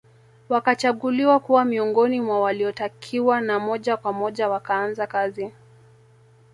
[0.49, 5.51] Wakachaguliwa kuwa miongoni mwa waliotakiwa na moja kwa moja wakaanza kazi